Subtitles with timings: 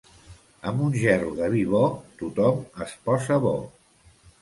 [0.71, 1.83] Amb un gerro de vi bo,
[2.25, 3.57] tothom es posa bo.